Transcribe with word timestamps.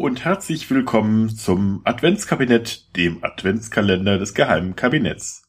und 0.00 0.24
herzlich 0.24 0.70
willkommen 0.70 1.28
zum 1.28 1.82
Adventskabinett, 1.84 2.96
dem 2.96 3.22
Adventskalender 3.22 4.16
des 4.16 4.32
Geheimen 4.32 4.74
Kabinetts. 4.74 5.42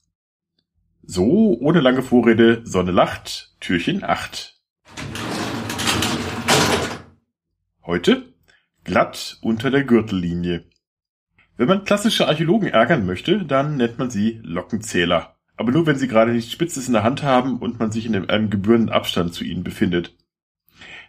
So, 1.03 1.57
ohne 1.61 1.79
lange 1.79 2.03
Vorrede, 2.03 2.61
Sonne 2.65 2.91
lacht, 2.91 3.55
Türchen 3.61 4.03
8. 4.03 4.61
Heute 7.85 8.33
glatt 8.83 9.37
unter 9.41 9.71
der 9.71 9.85
Gürtellinie. 9.85 10.65
Wenn 11.55 11.69
man 11.69 11.85
klassische 11.85 12.27
Archäologen 12.27 12.67
ärgern 12.67 13.05
möchte, 13.05 13.45
dann 13.45 13.77
nennt 13.77 13.99
man 13.99 14.09
sie 14.09 14.41
Lockenzähler. 14.43 15.37
Aber 15.55 15.71
nur 15.71 15.85
wenn 15.85 15.95
sie 15.95 16.09
gerade 16.09 16.33
nichts 16.33 16.51
Spitzes 16.51 16.87
in 16.87 16.93
der 16.93 17.03
Hand 17.03 17.23
haben 17.23 17.57
und 17.57 17.79
man 17.79 17.93
sich 17.93 18.05
in 18.05 18.29
einem 18.29 18.49
gebührenden 18.49 18.89
Abstand 18.89 19.33
zu 19.33 19.45
ihnen 19.45 19.63
befindet. 19.63 20.13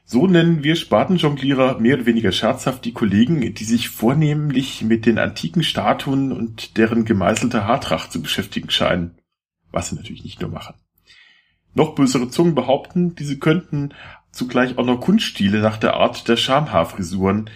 So 0.05 0.27
nennen 0.27 0.63
wir 0.63 0.77
Spatenjonglierer 0.77 1.79
mehr 1.79 1.97
oder 1.97 2.07
weniger 2.07 2.33
scherzhaft 2.33 2.85
die 2.85 2.93
Kollegen, 2.93 3.55
die 3.55 3.65
sich 3.65 3.89
vornehmlich 3.89 4.83
mit 4.83 5.07
den 5.07 5.19
antiken 5.19 5.63
Statuen 5.63 6.33
und 6.33 6.77
deren 6.77 7.05
gemeißelter 7.05 7.67
Haartracht 7.67 8.13
zu 8.13 8.21
beschäftigen 8.21 8.71
scheinen. 8.71 9.19
Was 9.71 9.89
sie 9.89 9.97
natürlich 9.97 10.25
nicht 10.25 10.41
nur 10.41 10.51
machen. 10.51 10.75
Noch 11.75 11.95
bösere 11.95 12.29
Zungen 12.29 12.55
behaupten, 12.55 13.15
diese 13.15 13.39
könnten 13.39 13.95
zugleich 14.31 14.77
auch 14.77 14.85
noch 14.85 15.01
Kunststile 15.01 15.61
nach 15.61 15.79
der 15.79 15.95
Art 15.95 16.29
der 16.29 16.37
Schamhaarfrisuren 16.37 17.49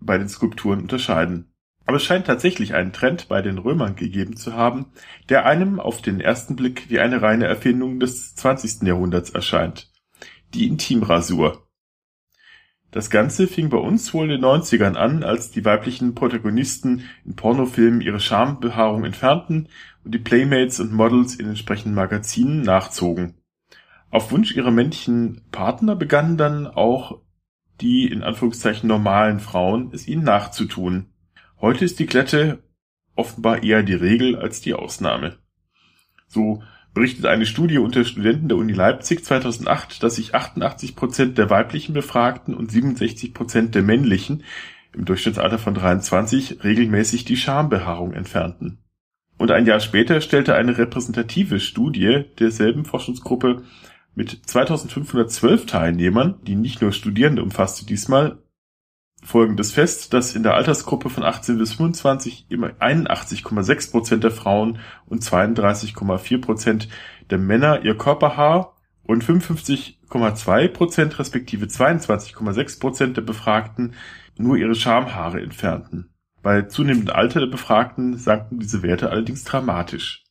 bei 0.00 0.18
den 0.18 0.28
Skulpturen 0.28 0.80
unterscheiden. 0.80 1.52
Aber 1.86 1.98
es 1.98 2.04
scheint 2.04 2.26
tatsächlich 2.26 2.74
einen 2.74 2.92
Trend 2.92 3.28
bei 3.28 3.42
den 3.42 3.58
Römern 3.58 3.94
gegeben 3.94 4.36
zu 4.36 4.54
haben, 4.54 4.86
der 5.28 5.46
einem 5.46 5.78
auf 5.78 6.02
den 6.02 6.20
ersten 6.20 6.56
Blick 6.56 6.90
wie 6.90 6.98
eine 6.98 7.22
reine 7.22 7.46
Erfindung 7.46 8.00
des 8.00 8.34
20. 8.34 8.82
Jahrhunderts 8.82 9.30
erscheint. 9.30 9.90
Die 10.52 10.66
Intimrasur. 10.66 11.65
Das 12.90 13.10
Ganze 13.10 13.46
fing 13.46 13.68
bei 13.68 13.76
uns 13.78 14.14
wohl 14.14 14.24
in 14.24 14.40
den 14.40 14.44
90ern 14.44 14.94
an, 14.94 15.22
als 15.22 15.50
die 15.50 15.64
weiblichen 15.64 16.14
Protagonisten 16.14 17.04
in 17.24 17.36
Pornofilmen 17.36 18.00
ihre 18.00 18.20
Schambehaarung 18.20 19.04
entfernten 19.04 19.68
und 20.04 20.14
die 20.14 20.18
Playmates 20.18 20.80
und 20.80 20.92
Models 20.92 21.34
in 21.34 21.48
entsprechenden 21.48 21.94
Magazinen 21.94 22.62
nachzogen. 22.62 23.34
Auf 24.10 24.30
Wunsch 24.30 24.54
ihrer 24.56 24.70
männlichen 24.70 25.42
Partner 25.50 25.96
begannen 25.96 26.36
dann 26.36 26.66
auch 26.66 27.20
die 27.80 28.06
in 28.06 28.22
Anführungszeichen 28.22 28.88
normalen 28.88 29.40
Frauen 29.40 29.90
es 29.92 30.08
ihnen 30.08 30.24
nachzutun. 30.24 31.12
Heute 31.60 31.84
ist 31.84 31.98
die 31.98 32.06
Klette 32.06 32.62
offenbar 33.14 33.62
eher 33.62 33.82
die 33.82 33.94
Regel 33.94 34.36
als 34.36 34.60
die 34.60 34.74
Ausnahme. 34.74 35.38
So 36.28 36.62
berichtet 36.96 37.26
eine 37.26 37.44
Studie 37.44 37.76
unter 37.76 38.04
Studenten 38.06 38.48
der 38.48 38.56
Uni 38.56 38.72
Leipzig 38.72 39.22
2008, 39.22 40.02
dass 40.02 40.16
sich 40.16 40.34
88 40.34 40.96
Prozent 40.96 41.36
der 41.36 41.50
weiblichen 41.50 41.92
Befragten 41.92 42.54
und 42.54 42.72
67 42.72 43.34
Prozent 43.34 43.74
der 43.74 43.82
männlichen 43.82 44.44
im 44.94 45.04
Durchschnittsalter 45.04 45.58
von 45.58 45.74
23 45.74 46.64
regelmäßig 46.64 47.26
die 47.26 47.36
Schambehaarung 47.36 48.14
entfernten. 48.14 48.78
Und 49.36 49.50
ein 49.50 49.66
Jahr 49.66 49.80
später 49.80 50.22
stellte 50.22 50.54
eine 50.54 50.78
repräsentative 50.78 51.60
Studie 51.60 52.24
derselben 52.38 52.86
Forschungsgruppe 52.86 53.64
mit 54.14 54.40
2512 54.46 55.66
Teilnehmern, 55.66 56.36
die 56.46 56.54
nicht 56.54 56.80
nur 56.80 56.92
Studierende 56.92 57.42
umfasste 57.42 57.84
diesmal, 57.84 58.38
folgendes 59.26 59.72
fest, 59.72 60.12
dass 60.14 60.36
in 60.36 60.42
der 60.42 60.54
Altersgruppe 60.54 61.10
von 61.10 61.24
18 61.24 61.58
bis 61.58 61.74
25 61.74 62.46
immer 62.48 62.68
81,6 62.80 63.90
Prozent 63.90 64.24
der 64.24 64.30
Frauen 64.30 64.78
und 65.06 65.22
32,4 65.22 66.40
Prozent 66.40 66.88
der 67.30 67.38
Männer 67.38 67.84
ihr 67.84 67.98
Körperhaar 67.98 68.76
und 69.02 69.24
55,2 69.24 70.68
Prozent 70.68 71.18
respektive 71.18 71.66
22,6 71.66 72.80
Prozent 72.80 73.16
der 73.16 73.22
Befragten 73.22 73.94
nur 74.38 74.56
ihre 74.56 74.74
Schamhaare 74.74 75.40
entfernten. 75.40 76.10
Bei 76.42 76.62
zunehmendem 76.62 77.14
Alter 77.14 77.40
der 77.40 77.48
Befragten 77.48 78.16
sanken 78.16 78.60
diese 78.60 78.82
Werte 78.82 79.10
allerdings 79.10 79.42
dramatisch. 79.42 80.22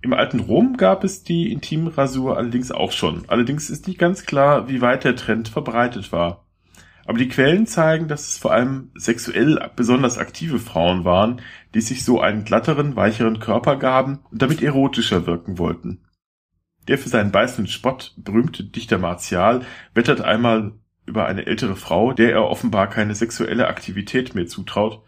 Im 0.00 0.12
alten 0.12 0.38
Rom 0.38 0.76
gab 0.76 1.02
es 1.02 1.24
die 1.24 1.50
Intimrasur 1.50 2.36
allerdings 2.36 2.70
auch 2.70 2.92
schon. 2.92 3.24
Allerdings 3.26 3.70
ist 3.70 3.88
nicht 3.88 3.98
ganz 3.98 4.24
klar, 4.24 4.68
wie 4.68 4.80
weit 4.80 5.02
der 5.02 5.16
Trend 5.16 5.48
verbreitet 5.48 6.12
war. 6.12 6.45
Aber 7.06 7.18
die 7.18 7.28
Quellen 7.28 7.66
zeigen, 7.66 8.08
dass 8.08 8.28
es 8.28 8.38
vor 8.38 8.52
allem 8.52 8.90
sexuell 8.94 9.70
besonders 9.76 10.18
aktive 10.18 10.58
Frauen 10.58 11.04
waren, 11.04 11.40
die 11.74 11.80
sich 11.80 12.04
so 12.04 12.20
einen 12.20 12.44
glatteren, 12.44 12.96
weicheren 12.96 13.38
Körper 13.38 13.76
gaben 13.76 14.20
und 14.30 14.42
damit 14.42 14.60
erotischer 14.60 15.26
wirken 15.26 15.58
wollten. 15.58 16.00
Der 16.88 16.98
für 16.98 17.08
seinen 17.08 17.32
beißenden 17.32 17.68
Spott 17.70 18.14
berühmte 18.16 18.64
Dichter 18.64 18.98
Martial 18.98 19.64
wettert 19.94 20.20
einmal 20.20 20.72
über 21.04 21.26
eine 21.26 21.46
ältere 21.46 21.76
Frau, 21.76 22.12
der 22.12 22.32
er 22.32 22.44
offenbar 22.44 22.88
keine 22.88 23.14
sexuelle 23.14 23.68
Aktivität 23.68 24.34
mehr 24.34 24.46
zutraut. 24.46 25.02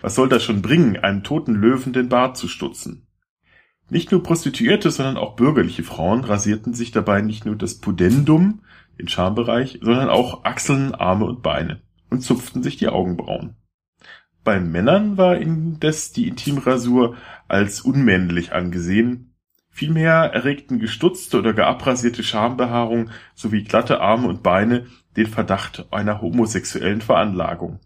Was 0.00 0.16
soll 0.16 0.28
das 0.28 0.42
schon 0.42 0.62
bringen, 0.62 0.96
einem 0.96 1.22
toten 1.22 1.54
Löwen 1.54 1.92
den 1.92 2.08
Bart 2.08 2.36
zu 2.36 2.48
stutzen? 2.48 3.06
Nicht 3.90 4.12
nur 4.12 4.22
Prostituierte, 4.22 4.90
sondern 4.90 5.16
auch 5.16 5.36
bürgerliche 5.36 5.82
Frauen 5.82 6.24
rasierten 6.24 6.74
sich 6.74 6.90
dabei 6.90 7.22
nicht 7.22 7.46
nur 7.46 7.56
das 7.56 7.78
Pudendum, 7.78 8.60
den 8.98 9.08
Schambereich, 9.08 9.78
sondern 9.82 10.08
auch 10.08 10.44
Achseln, 10.44 10.94
Arme 10.94 11.24
und 11.24 11.42
Beine 11.42 11.80
und 12.10 12.22
zupften 12.22 12.62
sich 12.62 12.76
die 12.76 12.88
Augenbrauen. 12.88 13.56
Bei 14.44 14.60
Männern 14.60 15.16
war 15.16 15.36
indes 15.36 16.12
die 16.12 16.28
Intimrasur 16.28 17.16
als 17.48 17.82
unmännlich 17.82 18.52
angesehen. 18.52 19.34
Vielmehr 19.70 20.32
erregten 20.32 20.78
gestutzte 20.78 21.38
oder 21.38 21.52
geabrasierte 21.52 22.24
Schambehaarung 22.24 23.10
sowie 23.34 23.62
glatte 23.62 24.00
Arme 24.00 24.26
und 24.26 24.42
Beine 24.42 24.86
den 25.16 25.26
Verdacht 25.26 25.86
einer 25.92 26.20
homosexuellen 26.20 27.00
Veranlagung. 27.00 27.80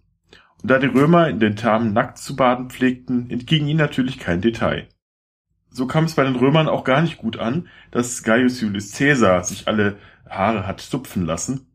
Und 0.62 0.70
da 0.70 0.78
die 0.78 0.86
Römer 0.86 1.28
in 1.28 1.40
den 1.40 1.56
Thermen 1.56 1.92
nackt 1.92 2.18
zu 2.18 2.36
baden 2.36 2.70
pflegten, 2.70 3.28
entging 3.28 3.66
ihnen 3.66 3.78
natürlich 3.78 4.18
kein 4.18 4.40
Detail. 4.40 4.88
So 5.72 5.86
kam 5.86 6.04
es 6.04 6.14
bei 6.14 6.24
den 6.24 6.36
Römern 6.36 6.68
auch 6.68 6.84
gar 6.84 7.00
nicht 7.00 7.16
gut 7.16 7.38
an, 7.38 7.68
dass 7.90 8.22
Gaius 8.22 8.60
Julius 8.60 8.92
Caesar 8.92 9.42
sich 9.42 9.68
alle 9.68 9.96
Haare 10.28 10.66
hat 10.66 10.80
zupfen 10.80 11.24
lassen. 11.24 11.66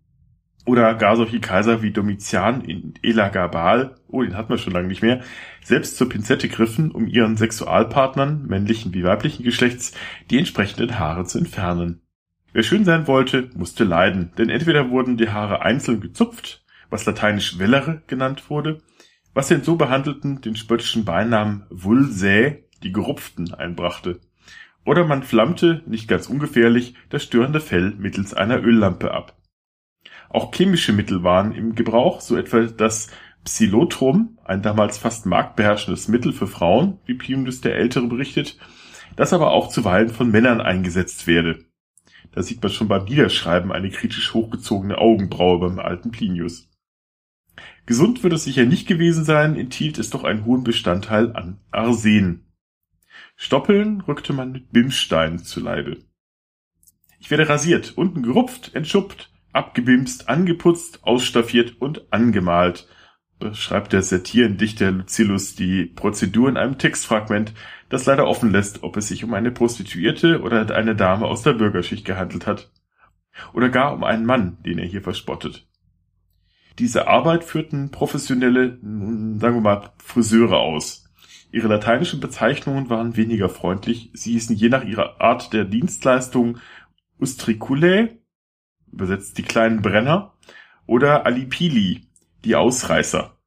Oder 0.65 0.93
gar 0.95 1.15
solche 1.15 1.39
Kaiser 1.39 1.81
wie 1.81 1.91
Domitian 1.91 2.61
in 2.61 2.93
Elagabal, 3.01 3.95
oh, 4.07 4.21
den 4.21 4.35
hat 4.35 4.49
man 4.49 4.59
schon 4.59 4.73
lange 4.73 4.89
nicht 4.89 5.01
mehr, 5.01 5.21
selbst 5.63 5.97
zur 5.97 6.09
Pinzette 6.09 6.47
griffen, 6.47 6.91
um 6.91 7.07
ihren 7.07 7.37
Sexualpartnern, 7.37 8.45
männlichen 8.45 8.93
wie 8.93 9.03
weiblichen 9.03 9.43
Geschlechts, 9.43 9.93
die 10.29 10.37
entsprechenden 10.37 10.99
Haare 10.99 11.25
zu 11.25 11.39
entfernen. 11.39 12.01
Wer 12.53 12.63
schön 12.63 12.85
sein 12.85 13.07
wollte, 13.07 13.49
musste 13.55 13.83
leiden, 13.83 14.31
denn 14.37 14.49
entweder 14.49 14.89
wurden 14.89 15.17
die 15.17 15.29
Haare 15.29 15.61
einzeln 15.61 16.01
gezupft, 16.01 16.65
was 16.89 17.05
lateinisch 17.05 17.57
Wellere 17.59 18.03
genannt 18.07 18.49
wurde, 18.49 18.79
was 19.33 19.47
den 19.47 19.63
so 19.63 19.75
behandelten 19.75 20.41
den 20.41 20.55
spöttischen 20.55 21.05
Beinamen 21.05 21.63
Vulsae, 21.69 22.66
die 22.83 22.91
Gerupften, 22.91 23.53
einbrachte. 23.53 24.19
Oder 24.85 25.05
man 25.05 25.23
flammte, 25.23 25.83
nicht 25.85 26.07
ganz 26.07 26.27
ungefährlich, 26.27 26.95
das 27.09 27.23
störende 27.23 27.59
Fell 27.59 27.93
mittels 27.97 28.33
einer 28.33 28.63
Öllampe 28.63 29.11
ab. 29.11 29.35
Auch 30.29 30.53
chemische 30.53 30.93
Mittel 30.93 31.23
waren 31.23 31.53
im 31.53 31.75
Gebrauch, 31.75 32.21
so 32.21 32.37
etwa 32.37 32.61
das 32.61 33.09
Psilotrum, 33.43 34.37
ein 34.43 34.61
damals 34.61 34.97
fast 34.97 35.25
marktbeherrschendes 35.25 36.07
Mittel 36.07 36.33
für 36.33 36.47
Frauen, 36.47 36.99
wie 37.05 37.13
Plinius 37.13 37.61
der 37.61 37.75
Ältere 37.75 38.07
berichtet, 38.07 38.57
das 39.15 39.33
aber 39.33 39.51
auch 39.51 39.69
zuweilen 39.69 40.09
von 40.09 40.29
Männern 40.29 40.61
eingesetzt 40.61 41.27
werde. 41.27 41.65
Da 42.31 42.43
sieht 42.43 42.61
man 42.61 42.71
schon 42.71 42.87
beim 42.87 43.05
Niederschreiben 43.05 43.71
eine 43.71 43.89
kritisch 43.89 44.33
hochgezogene 44.33 44.97
Augenbraue 44.97 45.59
beim 45.59 45.79
alten 45.79 46.11
Plinius. 46.11 46.69
Gesund 47.85 48.21
wird 48.21 48.33
es 48.33 48.43
sicher 48.43 48.65
nicht 48.65 48.87
gewesen 48.87 49.23
sein, 49.23 49.55
enthielt 49.55 49.97
es 49.97 50.09
doch 50.09 50.23
einen 50.23 50.45
hohen 50.45 50.63
Bestandteil 50.63 51.33
an 51.35 51.59
Arsen. 51.71 52.46
Stoppeln 53.35 54.01
rückte 54.01 54.33
man 54.33 54.51
mit 54.51 54.71
Bimsstein 54.71 55.39
zu 55.39 55.59
Leibe. 55.59 55.97
Ich 57.19 57.31
werde 57.31 57.49
rasiert, 57.49 57.93
unten 57.97 58.23
gerupft, 58.23 58.73
entschuppt, 58.75 59.31
abgebimst, 59.53 60.29
angeputzt, 60.29 60.99
ausstaffiert 61.03 61.81
und 61.81 62.11
angemalt, 62.11 62.87
beschreibt 63.39 63.93
der 63.93 64.01
Satirendichter 64.01 64.91
Lucillus 64.91 65.55
die 65.55 65.85
Prozedur 65.85 66.49
in 66.49 66.57
einem 66.57 66.77
Textfragment, 66.77 67.53
das 67.89 68.05
leider 68.05 68.27
offen 68.27 68.51
lässt, 68.51 68.83
ob 68.83 68.97
es 68.97 69.07
sich 69.07 69.23
um 69.23 69.33
eine 69.33 69.51
Prostituierte 69.51 70.41
oder 70.41 70.75
eine 70.75 70.95
Dame 70.95 71.25
aus 71.25 71.43
der 71.43 71.53
Bürgerschicht 71.53 72.05
gehandelt 72.05 72.47
hat. 72.47 72.71
Oder 73.53 73.69
gar 73.69 73.93
um 73.93 74.03
einen 74.03 74.25
Mann, 74.25 74.57
den 74.65 74.79
er 74.79 74.85
hier 74.85 75.01
verspottet. 75.01 75.67
Diese 76.79 77.07
Arbeit 77.07 77.43
führten 77.43 77.91
professionelle, 77.91 78.79
sagen 78.81 79.55
wir 79.55 79.61
mal, 79.61 79.93
Friseure 79.97 80.57
aus. 80.57 81.06
Ihre 81.51 81.67
lateinischen 81.67 82.19
Bezeichnungen 82.19 82.89
waren 82.89 83.15
weniger 83.15 83.49
freundlich, 83.49 84.11
sie 84.13 84.33
hießen 84.33 84.55
je 84.55 84.69
nach 84.69 84.83
ihrer 84.83 85.21
Art 85.21 85.53
der 85.53 85.65
Dienstleistung 85.65 86.59
Ustriculae, 87.19 88.17
übersetzt 88.91 89.37
die 89.37 89.43
kleinen 89.43 89.81
Brenner, 89.81 90.33
oder 90.85 91.25
Alipili, 91.25 92.07
die 92.43 92.55
Ausreißer. 92.55 93.37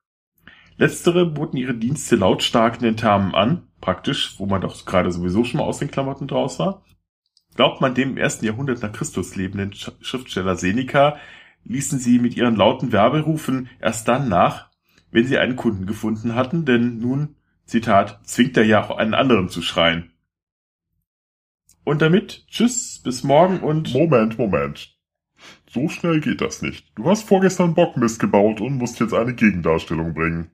Letztere 0.76 1.26
boten 1.26 1.58
ihre 1.58 1.75
Dienste 1.75 2.17
lautstark 2.17 2.76
in 2.76 2.82
den 2.82 2.97
Termen 2.97 3.35
an, 3.35 3.69
praktisch, 3.81 4.38
wo 4.38 4.47
man 4.47 4.61
doch 4.61 4.85
gerade 4.87 5.12
sowieso 5.12 5.44
schon 5.44 5.58
mal 5.58 5.67
aus 5.67 5.79
den 5.79 5.91
Klamotten 5.91 6.26
draus 6.26 6.58
war. 6.58 6.85
Glaubt 7.55 7.81
man 7.81 7.94
dem 7.94 8.11
im 8.11 8.17
ersten 8.17 8.47
Jahrhundert 8.47 8.82
nach 8.82 8.93
Christus 8.93 9.37
lebenden 9.37 9.73
Schriftsteller 9.75 10.56
Seneca, 10.56 11.19
ließen 11.64 11.99
sie 11.99 12.19
mit 12.19 12.37
ihren 12.37 12.56
lauten 12.56 12.93
Werberufen 12.93 13.69
erst 13.81 14.08
dann 14.08 14.29
nach, 14.29 14.70
wenn 15.11 15.26
sie 15.26 15.38
einen 15.38 15.56
Kunden 15.56 15.87
gefunden 15.87 16.35
hatten, 16.35 16.64
denn 16.64 16.99
nun, 16.99 17.37
Zitat, 17.71 18.19
zwingt 18.25 18.57
er 18.57 18.65
ja 18.65 18.85
auch 18.85 18.97
einen 18.97 19.15
anderen 19.15 19.49
zu 19.49 19.63
schreien. 19.63 20.11
Und 21.85 22.03
damit, 22.03 22.45
tschüss, 22.49 23.01
bis 23.03 23.23
morgen 23.23 23.61
und... 23.61 23.95
Moment, 23.95 24.39
Moment. 24.39 24.99
So 25.71 25.89
schnell 25.89 26.21
geht 26.21 26.41
das 26.41 26.63
nicht. 26.63 26.91
Du 26.97 27.07
hast 27.07 27.29
vorgestern 27.29 27.75
Bockmist 27.75 28.19
gebaut 28.19 28.61
und 28.61 28.77
musst 28.77 28.99
jetzt 28.99 29.15
eine 29.15 29.35
Gegendarstellung 29.35 30.15
bringen. 30.15 30.51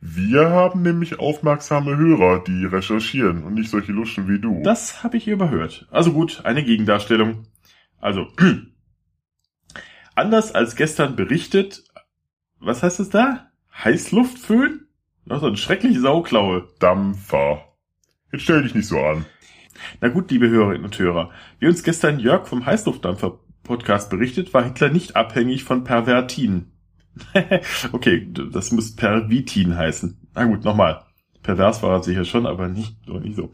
Wir 0.00 0.48
haben 0.48 0.80
nämlich 0.80 1.18
aufmerksame 1.18 1.96
Hörer, 1.96 2.42
die 2.42 2.64
recherchieren 2.64 3.44
und 3.44 3.54
nicht 3.54 3.70
solche 3.70 3.92
Luschen 3.92 4.26
wie 4.26 4.40
du. 4.40 4.62
Das 4.62 5.04
habe 5.04 5.18
ich 5.18 5.28
überhört. 5.28 5.86
Also 5.90 6.12
gut, 6.12 6.40
eine 6.44 6.64
Gegendarstellung. 6.64 7.46
Also, 8.00 8.28
anders 10.14 10.54
als 10.54 10.74
gestern 10.74 11.16
berichtet, 11.16 11.84
was 12.58 12.82
heißt 12.82 12.98
es 13.00 13.10
da? 13.10 13.52
Heißluftföhn? 13.84 14.86
Noch 15.24 15.40
so 15.40 15.46
eine 15.46 15.56
schreckliche 15.56 16.00
Sauklaue. 16.00 16.68
Dampfer. 16.78 17.64
Jetzt 18.32 18.42
stell 18.42 18.62
dich 18.62 18.74
nicht 18.74 18.88
so 18.88 18.98
an. 18.98 19.26
Na 20.00 20.08
gut, 20.08 20.30
liebe 20.30 20.48
Hörerinnen 20.48 20.84
und 20.84 20.98
Hörer. 20.98 21.30
Wie 21.58 21.66
uns 21.66 21.82
gestern 21.82 22.18
Jörg 22.18 22.46
vom 22.46 22.66
Heißluftdampfer 22.66 23.38
Podcast 23.62 24.10
berichtet, 24.10 24.52
war 24.54 24.64
Hitler 24.64 24.90
nicht 24.90 25.16
abhängig 25.16 25.64
von 25.64 25.84
Pervertin. 25.84 26.72
okay, 27.92 28.28
das 28.52 28.72
muss 28.72 28.96
Pervitin 28.96 29.76
heißen. 29.76 30.28
Na 30.34 30.44
gut, 30.44 30.64
nochmal. 30.64 31.04
Pervers 31.42 31.82
war 31.82 31.92
er 31.92 32.02
sicher 32.02 32.24
schon, 32.24 32.46
aber 32.46 32.68
nicht 32.68 32.96
nicht 33.08 33.36
so. 33.36 33.52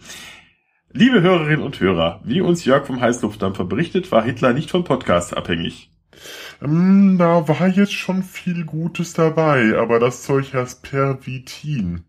Liebe 0.93 1.21
Hörerinnen 1.21 1.65
und 1.65 1.79
Hörer, 1.79 2.21
wie 2.25 2.41
uns 2.41 2.65
Jörg 2.65 2.87
vom 2.87 3.01
Heißluftdampfer 3.01 3.65
berichtet, 3.65 4.11
war 4.13 4.23
Hitler 4.23 4.53
nicht 4.53 4.71
von 4.71 4.85
Podcasts 4.85 5.35
abhängig. 5.35 5.91
Ähm, 6.63 7.17
da 7.19 7.49
war 7.49 7.69
jetzt 7.69 7.95
schon 7.95 8.23
viel 8.23 8.65
Gutes 8.65 9.13
dabei, 9.13 9.77
aber 9.77 9.99
das 9.99 10.23
Zeug 10.23 10.55
heißt 10.55 10.83
Pervitin. 10.83 12.05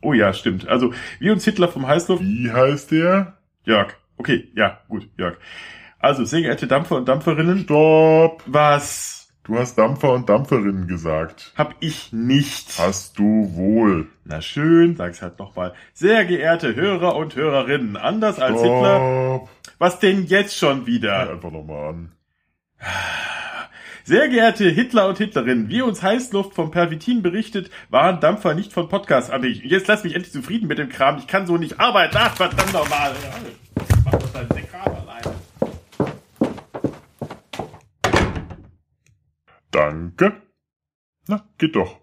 Oh 0.00 0.12
ja, 0.12 0.32
stimmt. 0.32 0.68
Also, 0.68 0.92
wie 1.18 1.30
uns 1.30 1.44
Hitler 1.44 1.68
vom 1.68 1.86
Heißluft... 1.86 2.22
Wie 2.22 2.52
heißt 2.52 2.92
der? 2.92 3.38
Jörg. 3.64 3.94
Okay, 4.16 4.48
ja, 4.54 4.80
gut, 4.88 5.08
Jörg. 5.16 5.36
Also, 5.98 6.24
sehr 6.24 6.42
geehrte 6.42 6.66
Dampfer 6.66 6.96
und 6.96 7.08
Dampferinnen. 7.08 7.60
Stopp! 7.60 8.42
Was? 8.46 9.18
Du 9.48 9.58
hast 9.58 9.78
Dampfer 9.78 10.12
und 10.12 10.28
Dampferinnen 10.28 10.86
gesagt. 10.86 11.54
Hab 11.56 11.74
ich 11.80 12.12
nicht. 12.12 12.78
Hast 12.78 13.18
du 13.18 13.50
wohl. 13.54 14.08
Na 14.24 14.42
schön, 14.42 14.94
sag's 14.94 15.22
halt 15.22 15.38
nochmal. 15.38 15.72
Sehr 15.94 16.26
geehrte 16.26 16.76
Hörer 16.76 17.16
und 17.16 17.34
Hörerinnen, 17.34 17.96
anders 17.96 18.38
als 18.40 18.60
Hitler. 18.60 19.48
Was 19.78 20.00
denn 20.00 20.26
jetzt 20.26 20.54
schon 20.58 20.86
wieder? 20.86 21.24
Hör 21.24 21.30
einfach 21.30 21.50
nochmal 21.50 21.88
an. 21.88 22.12
Sehr 24.08 24.30
geehrte 24.30 24.70
Hitler 24.70 25.06
und 25.06 25.18
Hitlerinnen, 25.18 25.68
wie 25.68 25.82
uns 25.82 26.02
Heißluft 26.02 26.54
vom 26.54 26.70
Pervitin 26.70 27.20
berichtet, 27.20 27.70
waren 27.90 28.20
Dampfer 28.20 28.54
nicht 28.54 28.72
von 28.72 28.88
Podcasts 28.88 29.28
abhängig. 29.28 29.60
Jetzt 29.64 29.86
lass 29.86 30.02
mich 30.02 30.14
endlich 30.14 30.32
zufrieden 30.32 30.66
mit 30.66 30.78
dem 30.78 30.88
Kram. 30.88 31.18
Ich 31.18 31.26
kann 31.26 31.46
so 31.46 31.58
nicht 31.58 31.78
arbeiten. 31.78 32.16
Ach, 32.18 32.34
verdammt 32.34 32.72
nochmal. 32.72 33.14
Mach 34.06 34.12
das 34.12 34.32
dein 34.32 34.66
Kram 34.66 34.96
alleine. 34.96 35.34
Danke. 39.70 40.40
Na, 41.26 41.46
geht 41.58 41.76
doch. 41.76 42.00